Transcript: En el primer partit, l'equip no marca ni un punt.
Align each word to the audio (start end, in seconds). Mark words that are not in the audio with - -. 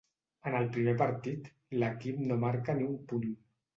En 0.51 0.55
el 0.59 0.69
primer 0.77 0.95
partit, 1.01 1.51
l'equip 1.83 2.25
no 2.31 2.39
marca 2.45 2.77
ni 2.81 2.89
un 2.95 2.99
punt. 3.13 3.29